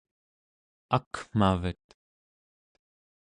[0.97, 1.87] akmavet